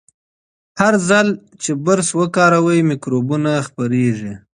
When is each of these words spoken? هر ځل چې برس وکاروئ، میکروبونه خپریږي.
هر 0.81 0.93
ځل 1.09 1.27
چې 1.61 1.71
برس 1.85 2.09
وکاروئ، 2.19 2.79
میکروبونه 2.91 3.51
خپریږي. 3.67 4.33